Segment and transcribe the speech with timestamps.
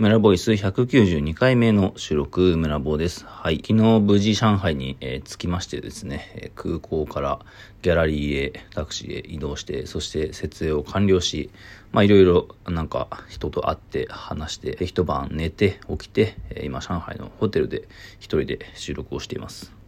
[0.00, 3.26] 村ボイス192回目の収録、村坊です。
[3.26, 3.56] はい。
[3.56, 7.38] 昨日無事上海に、えー、着きましてですね、えー、空港から
[7.82, 11.50] ギャラリーへ、タクシーへ移動して、そして設営を完了し、
[11.92, 17.86] まあいろいろなんか人と会って話して、一晩寝て起きて、えー、今上海のホテルで
[18.20, 19.79] 一人で収録をしています。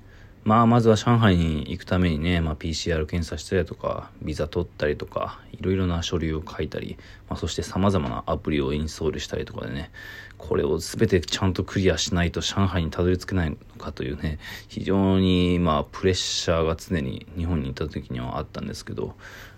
[0.44, 6.98] まあ、まずは上海に行くためにね、まあ、PCR 検査したりとか、ビザ取ったりとか、いろいろな書類を書いたり、
[7.28, 9.92] まあ、そして様々なアプリをインストールしたりとかでね、
[10.38, 19.14] これを全てちゃんとクリアしないと上海にたどり着けないのかというね、非常にまあ、プレッシャーが常に日本にいた時にはあったんですけど、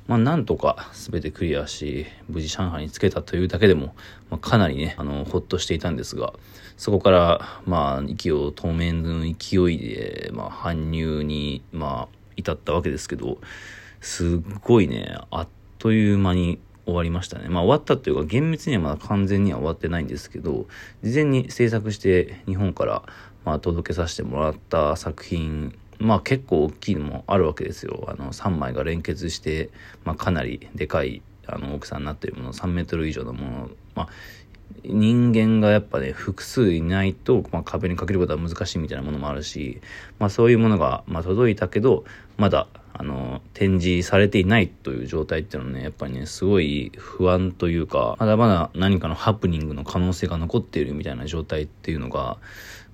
[0.06, 3.94] まあ、なんとか全てクリアし、無事上海に着けたというだけでも、
[4.30, 6.34] まあ、かなりね、あの、ほっとしていたんですが、
[6.76, 13.38] そこから、まあ、息を当面の勢いで、まあ、搬入に、まあ、至ったわけですけど、
[14.00, 15.48] すっごいね、あっ
[15.78, 17.48] という間に終わりましたね。
[17.48, 20.66] まあ終わったというか厳密にはまだ完全には終わってないんですけど、
[21.02, 23.02] 事前に制作して日本から
[23.44, 25.74] まあ届けさせてもらった作品
[26.04, 28.04] まあ結構大きいのもあるわけですよ。
[28.08, 29.70] あの3枚が連結して、
[30.04, 34.08] まあ、かなりでかいあの大きさになっているもの、3メートル以上のもの、まあ
[34.84, 39.80] 人間がやっぱね、複数いないと、まあ、壁にかけることは難しいみたいなものもあるし、
[40.18, 42.04] まあそういうものが、まあ届いたけど、
[42.36, 52.38] まだ、あの、展示されていないという状態っていうのはね、やっぱりね、すごい不安というか、まだまだ何かのハプニングの可能性が残っているみたいな状態っていうのが、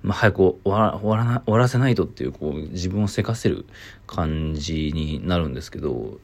[0.01, 3.65] まあ、早く終わら終わらな終わらせないとっていう、こう、自分をせかせる
[4.07, 6.17] 感じになるんですけど、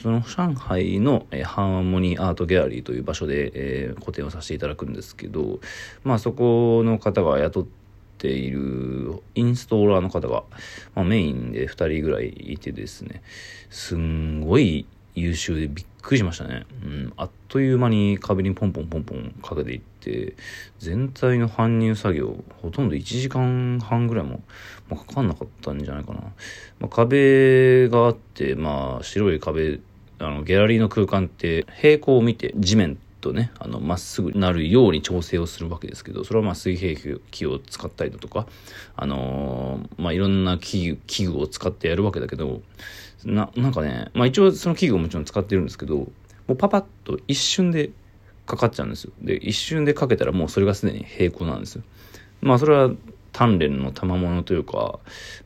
[0.00, 5.60] その上海の、え、ハーモニーアートギャラリーという場所で、えー、個展をさせていただくんですけど、
[6.04, 7.66] まあそこの方が雇っ
[8.16, 10.44] ているインストーラーの方が、
[10.94, 13.22] まあ、メインで2人ぐらいいてですね、
[13.68, 16.64] すんごい優秀でびっくりしましたね。
[16.82, 20.34] うん、あっという間に壁にポンポンポンポンかけていって、
[20.78, 24.40] 全体の搬入作業、ほとんど1時間半ぐらいも、
[24.88, 26.20] まあ、かかんなかったんじゃないかな。
[26.78, 29.80] まあ、壁があって、まあ、白い壁、
[30.20, 38.46] あの、ギャラリーの空間って平行を見て地面とね、あの、まっすぐなるように調整をするわけですけど、それはまあ水平器を使ったりだとか、
[38.96, 42.60] あのー、まあいろんな器具、器具を使ってやるわけだけど、
[43.24, 46.08] な、なんかね、まあ一応その器具をもちろん使ってるんですけど、も
[46.48, 47.90] うパパッと一瞬で
[48.46, 49.12] かかっちゃうんですよ。
[49.22, 51.82] で、一瞬でかけたらもうそれがすでに平行なんですよ。
[52.42, 52.90] まあそれは
[53.32, 54.98] 鍛錬の賜物というか、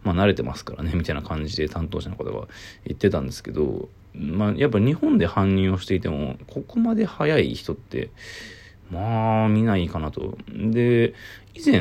[0.02, 2.48] まあ慣れてますからね、 みたいな感じで担当者の方が
[2.84, 8.10] 言ってたんですけど、まあやっぱ日本で搬入をしていても、ここまで早い人って、
[8.90, 10.36] まあ、見ないかなと。
[10.48, 11.14] で、
[11.54, 11.76] 以前、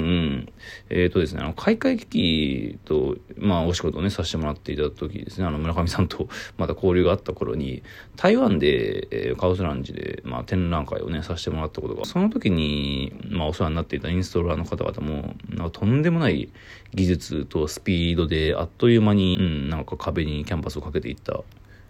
[0.89, 7.81] えっ、ー、とですね、あの、開会危機と、まあ、お仕事をね、させてもらっていた時ですね、あの、村上さんと また交流があった頃に、
[8.15, 16.49] 台湾で、えー、カオスランジで、まあ、展覧会をね、させてもらったことが、その時に、まあ、お世話になっていたインストーラーの方々も、なんかとんでもない
[16.93, 21.41] 技術とスピードで、あっという間に、うん、なんか壁にキャンパスをかけていった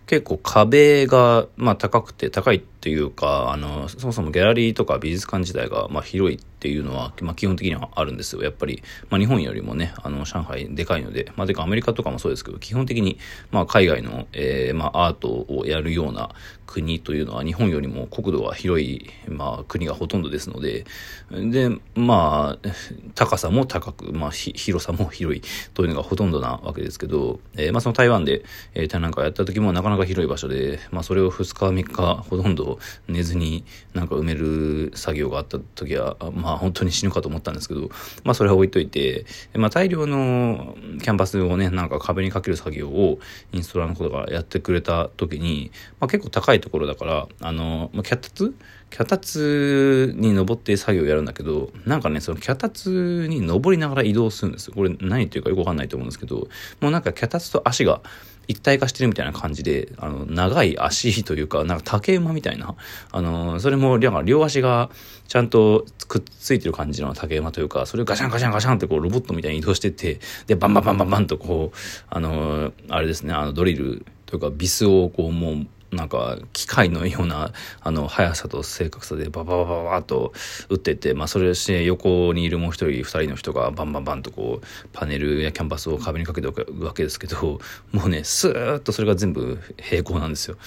[0.05, 8.43] 結構壁が、まあ、高くて高いっていうか、あの、そもそもギャラリーとか美術館自体が、まあ、広いっていうのは、まあ、基本的にはあるんですよ。
[8.43, 13.19] やっぱり、まあ、日本よりもね、あの、上海でかいので、まあ、てかアメリカとかもそうですけど、基本的に、
[13.51, 16.31] まあ、海外の、えー、まあ、アートをやるような
[16.65, 20.85] 国というのは、日本よりも国土が広い、まあ、国がほとんどですので、
[21.31, 22.69] で、まあ、
[23.15, 25.41] 高さも高く、まあ、広さも広い
[25.73, 32.72] というのがほとんどなわけですけど、えー、まあ、その台湾で、えー、展覧会やった時もなかなか広い場所で、まあ、それを2日3日ほとんど
[33.07, 37.89] 寝ずになんか埋める作業があった時は、まあ、本当に死ぬかと思ったんですけど、
[38.23, 43.19] まあ、それは置いといて、まあ、大量のキャンパスをね、なんか壁にかける作業を
[43.51, 48.55] インストラのことがやってくれた時に、まあ、結構高いところだから、あの、まあ、脚立？
[48.89, 54.75] 脚立に登って作業やるんだけど、なんかね、その脚立に登りながら移動するんですよ。
[54.75, 56.47] これ何ていうかよくわかんないと思うんですけど、
[56.79, 58.01] もうなんか脚立と足が
[58.47, 62.75] 一体化してるみたいな感じで、あの、長い足というか、なんか竹馬みたいな、
[63.11, 64.89] あの、それも、両足が
[65.27, 71.77] ちゃんとくっついてる感じの竹馬というか、それをガシャンガシャンガシャンってこう、ロボットみたいに移動してって、で、バンバンバンバンバンとこう、
[72.09, 77.51] あの、あれですね、あの、ドリルというか、ビスをこう、もう、なんか機械のような
[77.81, 80.33] あの速さと正確さでバババババッと
[80.69, 87.59] 打ってってまあそれして横にいるもう一人二人の人がバンバンバンとこうパネルやキャンバスを壁にかけておくわけですけど
[87.91, 90.57] もうねスーッとそれが全部平行なんですよ。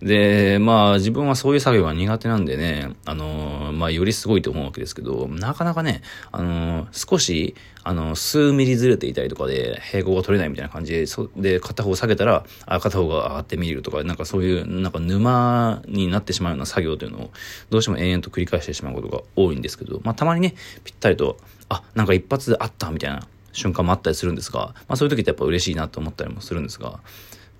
[0.00, 17.30] でまあ自分はそういう作業が苦手なんでねあのまあよりすごいと思うわけですけどなかなかねあの少しあの数ミリずれていたりとかで平行が取れないみたいな感じでそで片方下げたらあ片方が上がって見えるとかなんかそういうなんか沼になってしまうような作業というのを、
[17.70, 20.54] どうしても延々と繰り返してしまうことが多いんですけど、まあ、たまにね、
[20.84, 21.36] ぴったりと、
[21.68, 27.00] あ、なんか一発であったみたいな瞬間もあったりするんですが、まあ、そういう時ってやっぱ嬉しいなと思ったりもするんですが、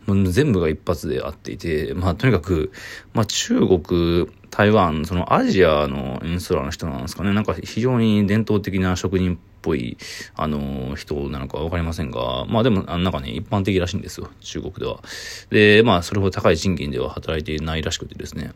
[0.06, 2.72] もう全部が一発であっていて、まあ、とにかく、
[3.12, 7.32] まあ、中国、台湾、そのアジアのインストラの人なんですかね。
[7.32, 9.96] なんか非常に伝統的な職人ぽい、
[10.34, 15.00] あの、人なのかわかりませんが、まあでも、あなんかね、一般的らしいんですよ、中国では。
[15.50, 18.52] で、まあ、それほど高い賃金では働いていないらしくてですね。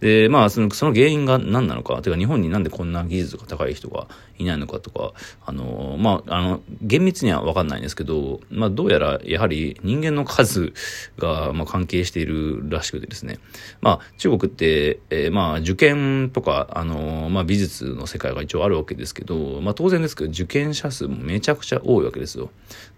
[0.00, 4.08] で、まあ、その、その原因が何なのか、てか日本になんでこんな技術が高い人が
[4.38, 5.12] いないのかとか、
[5.44, 10.72] あの、まあ、あの、厳密にはわかんないんですけど、まあ、どうやら、やはり人間の数
[11.18, 13.38] が、まあ、関係しているらしくてですね。
[13.80, 22.50] まあ、中国って、えー、まあ、受験とか、あの、まあ、美術の世界が一応あるわけですけど、まあ、当然ですけど、受験者数もめちゃくちゃ多いわけですよ。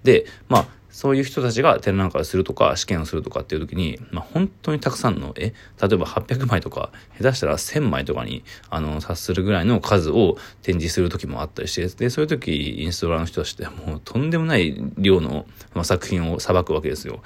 [0.03, 5.53] で、まあ、そういう人たちが展覧会をするとか、試験をするとかっていう時に、まあ、本当にたくさんの絵、例
[5.93, 17.25] えば800枚とか、下手したら1000枚とかに、あの、達するぐらいの数を展示する時もあったりして、で、そういう時、インストラーの人たちってもうとんでもない量の、まあ、作品を裁くわけですよ。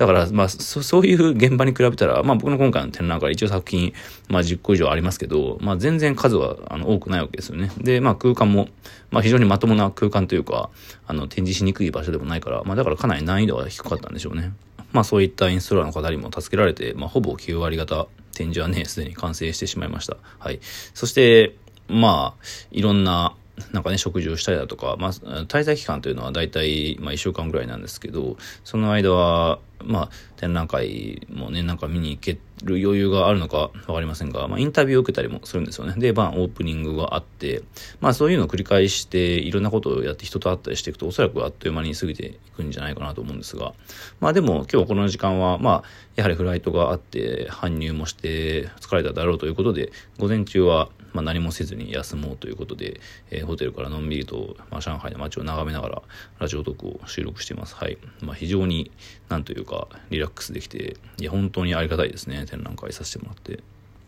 [0.00, 3.92] だから、まあそ、そういう現場に比べたら、まあ僕の今回の展覧会一応作品、
[4.30, 7.70] まあ10個以上ありますけど、まあ全然数はあの多くないわけですよね。
[7.76, 8.68] で、まあ空間も、
[9.10, 10.70] まあ非常にまともな空間というか、
[11.06, 14.54] あの展示しにくい場所でもないから、まあだからかなり難易度は低かったんでしょうね。
[14.92, 20.16] まあそういったインストラーの方にも助けられて、まあほぼ9割方展示はね、すでに完成してしまいました。
[20.38, 20.60] はい。
[20.94, 21.56] そして、
[21.88, 23.34] まあ、いろんな
[23.72, 35.94] なんかね、食事をしたりだとか、まあ、滞在期間というのは大体、まあ、1週間ぐらいなんですけど、その間は、まあ、展覧会もね、なんか見に行ける余裕があるのかわかりませんが、まあ、インタビューを受けたりもするんですよね。
[35.96, 37.62] で、まあ、オープニングがあって、
[38.00, 43.72] まあ、そういうのを繰り返して、いろんなことをやって人と会ったりしていくと、おそらくあっという間に過ぎていくんじゃないかなと思うんですが、
[44.20, 45.82] まあ、でも、今日この時間は、まあ、
[46.16, 56.02] やはりフライトがあって、搬入もして疲れただろうということで、午前中は、まあ、何もせずに休もうということで、えー、ホテルからのんびりと、まあ、上海の街を眺めながら
[56.38, 57.74] ラジオトークを収録しています。
[57.74, 57.98] はい。
[58.22, 58.90] まあ、非常に
[59.28, 62.46] なんというかリラックスできて、いや、本当にありがたいですね。
[62.46, 63.60] 展覧会させてもらって。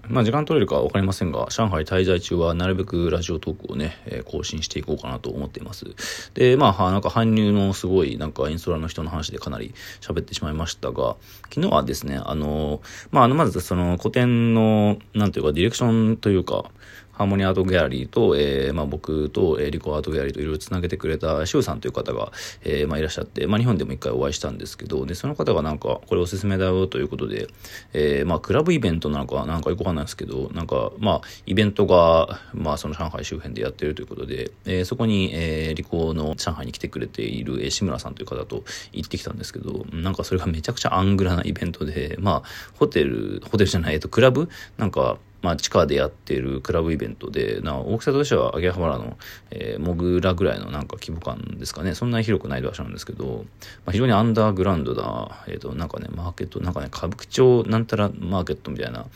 [0.08, 5.87] まあ時間取れるか分かりませんが、上海滞在中はなるべくラジオトークをね、えー、更新していこうかなと思っています。
[6.34, 11.16] で、まあ、なんか搬入のすごい、なんかインストラの人の話でかなり喋ってしまいましたが、
[11.54, 12.82] 昨日はですね、あの、
[13.12, 16.64] まあ、あの、まずその古典の、なんていうか、ディレクションというか、
[17.12, 22.32] ハーモニーアートギャラリーと、えー、まあ、僕と、えー、リコアートギャラリーといろいろつなげてくれたシュウさんという方が、
[22.64, 27.48] えー、まあ、いらっしゃって、まあ、日本でも一回お会いしたんですけど、で、その方がなんか、これおすすめだよということで、
[27.92, 42.48] えー、まあ、クラブイベントなのか、なんかよくわかんないですけど、なんか、まあ、イベントが、まあ、その上海周辺でやってるということで、えー、そこに、えー、リコの上海に来てくれている、えー、志村さんという方と行ってきたんですけど、なんかそれがめちゃくちゃアングラなイベントで、まあ、
[42.78, 44.48] ホテル、ホテルじゃない、えっと、クラブ？
[44.78, 49.18] なんか、まあ、地下でやってるクラブイベントで、な大きさとしては秋葉原の、
[49.50, 51.94] えー、モグラぐらいのなんか規模感ですかね。
[51.94, 53.44] そんなに広くない場所なんですけど、
[53.84, 59.06] まあ、非常にアンダーグラウンドな、えっ、ー、と、なんかね、マーケット、なんかね、歌舞伎町なんたらマーケットみたいな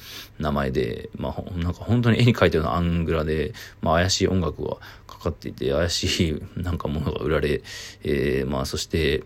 [0.40, 4.76] 名前で、まあ、なんか本当に絵に描いたようなアングラで、まあ、怪しい音楽が
[5.06, 7.62] かかっていて、怪しいなんかものが売られ、
[8.02, 9.22] えー、まあ、そして、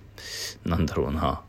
[0.66, 1.42] なんだろうな、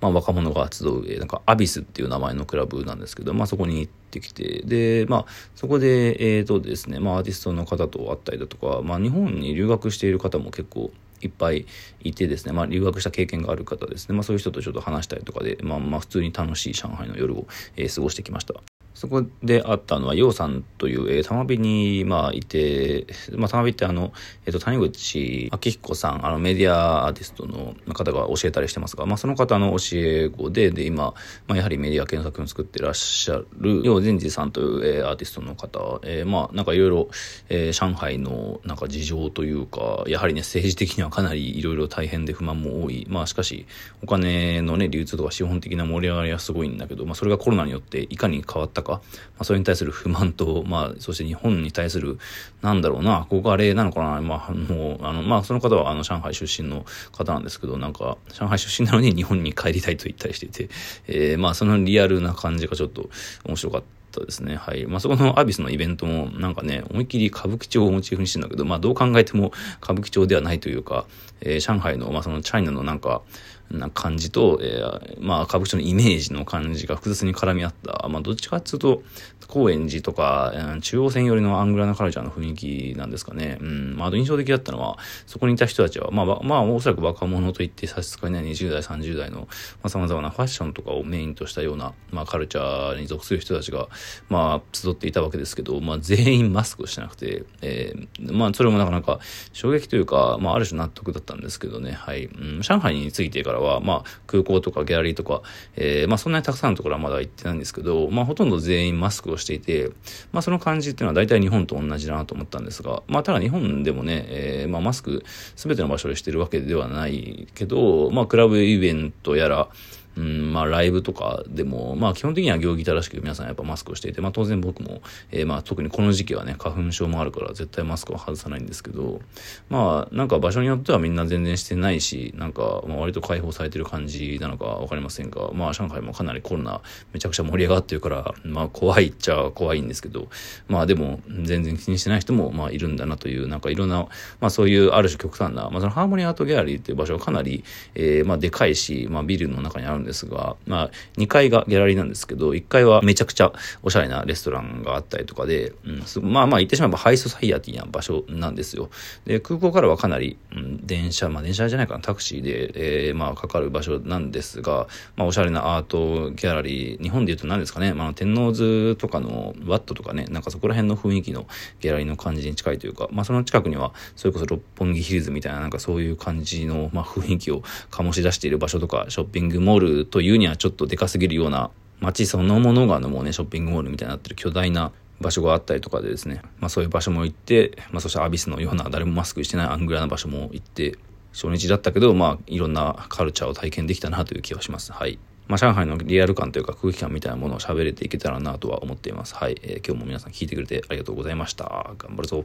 [0.00, 10.90] まあ、若者が集う、なんか、アビスっていう名前のクラブなんですけど、まあ、そこに行ってきて、で、まあ、そこで、えっ、ー、とですね、まあ、アーティストの方と会ったりだとか、まあ、日本に留学している方も結構
[11.20, 11.66] いっぱい
[12.00, 18.54] いてですね、まあ、留学した経験がある方ですね、まあ、そういう人とちょっと話したりとかで、まあ、まあ、普通に楽しい上海の夜を、えー、過ごしてきました。
[18.98, 24.12] そこで会ったのは、ヨウさんという、えー、玉美に、まあ、いて、まあ、玉美ってあの、
[24.44, 31.14] えっ、ー、と、谷口明彦さん、あの、メディアアーティストの方が教えたりしてますが、まあ、その方の教え子で、で、今、
[31.46, 37.08] まあ、やはりメディア検索を作ってらっしゃる、ヨウ善治さんという、えー、アーティストの方、えー、まあ、なんかいろいろ、
[37.50, 43.06] えー、上海の、なんか事情というか、やはりね、政治的にはかなりいろいろ大変で不満も多い。
[43.08, 43.64] まあ、しかし、
[44.02, 49.00] お金のね、流通とか資本的な盛り上がりはすごいんだけど、まあ、それがコロナによっていかに変わったか、か、ま
[49.40, 52.18] あ、それに対する不満と、まあ、そして日本に対する、
[52.62, 60.68] なんだろうな、憧れなのかな、まあ、もう、あの、まあ、その方は、あの、上海出身の方なんですけど、なんか、上海出身なのに日本に帰りたいと言ったりしていて、
[61.06, 63.10] えー、まあ、そのリアルな感じがちょっと
[63.44, 63.97] 面白かった。
[64.18, 64.56] ったですね。
[64.56, 64.86] はい。
[64.86, 71.06] まあ、そこのアビスのイベントも、なんかね、思いっきり歌舞伎町をモチーフにしてるんだけど、まあ、どう考えても歌舞伎町ではないというか、
[71.40, 73.22] えー、上海の、まあ、そのチャイナのなんか、
[73.70, 79.02] な感じと、えー、まあ、歌舞伎町のイメージの感じが複雑に絡み合った、まあ、どっちかっていうと、
[79.48, 83.56] 高円寺とか、中央線寄りのアングラなカルチャーの雰囲気なんですかね。
[83.60, 83.96] うん。
[83.96, 89.46] まあ、あと印象的だったのは、そこにいた人たちは、まあ、まあ、おそらく若者といって差し支えない20代、30代の、ま
[89.84, 93.88] あ、様々なファッションとかをメインとしたような、まあ、カルチャーに属する人たちが、
[94.28, 99.20] まあ、集っていたわけですけど、まあ、全員マスクをしてなくて、えー、まあ、それもなかなか
[99.52, 101.92] 衝撃というか、まあ、ある種納得だったんですけどね。
[101.92, 102.26] はい。
[102.26, 105.42] うん、上海についてからは、まあ、空港とかギャラリーとか、
[105.76, 109.90] えー、まあ、そんなにたくさんのところはまだ行ってないんですけど、まあ、ほとんど全員マスクをしていて、
[110.32, 115.24] まあ、その感じっていうのは大体日本と同じだなと思ったんですが、まあ、ただ日本でもね、えー、まあ、マスク
[115.56, 119.68] 全ての場所でしてるわけではないけど、まあ、クラブイベントやら、
[120.18, 129.20] うん、まあライブとかでも、まあ基本的には行儀正しく皆さんやっぱマスクをしていて、まあ当然僕も、えー、まあ特にこの時期はね、花粉症もあるから絶対マスクを外さないんですけど、
[129.68, 136.80] まあなんか場所によってはみんな全然してないし、なんかまあ割と解放されてる感じなのかわかりませんが、まあ上海もかなりコロナ
[137.12, 140.28] めちゃくちゃ盛り上がってるから、まあ怖いっちゃ怖いんですけど、
[140.66, 144.08] まあでも全然気にしてない人もまあいるんだなという、なんかいろんな、
[144.40, 147.62] まあそういうある種極端な、まあそのハーモニーアートギャラリーっていう場所はかなり、
[147.94, 158.90] えー、まあでかいし、まあビルの中にあるんですですが、まあ2階がギャラリーなんですけど、1階はめちゃくちゃおしゃれなレストランがあったりとかで、うん、まあまあ言ってしまえばハイソサイアティな場所なんですよ。
[159.26, 171.46] で、空港からはかなり、うん、電車、まあ電車じゃないかな、タクシーで、えー、まあかかる場所なんですが、まあおしゃれなアートギャラリー、日本で言うと何ですかね、まあ天王洲とかのワットとかね、なんかそこら辺の雰囲気の
[171.80, 190.96] ギャラリーの感じに近いというか、まあその近くには、それこそ六本木ヒルズみたいななんかそういう感じの、まあ雰囲気を醸し出している場所とか、ショッピングモールというにはちょっとでかすぎるような街そのものがのもうね、ショッピングモールみたいになってる巨大な場所があったりとかでですね、まあそういう場所も行って、まあそしてアビスのような誰もマスクしてないアングラな場所も行って、
[191.32, 194.92] 初日だったけど、まあいろんなカルチャーを体験できたなという気はします。
[194.92, 195.18] はい。
[195.48, 199.34] まあ上海のリアル感というか空気感みたいなものを喋れていけたらなとは思っています。
[199.34, 199.56] はい。
[199.62, 201.92] えー、今日も皆さん聞いてくれてありがとうございました。
[201.98, 202.44] 頑張るぞ。